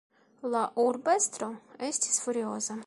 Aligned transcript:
La 0.53 0.63
urbestro 0.85 1.51
estis 1.91 2.21
furioza. 2.27 2.79